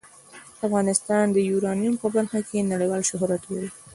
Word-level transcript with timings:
افغانستان 0.65 1.25
د 1.31 1.37
یورانیم 1.49 1.93
په 2.01 2.07
برخه 2.15 2.39
کې 2.47 2.69
نړیوال 2.71 3.01
شهرت 3.09 3.41
لري. 3.53 3.69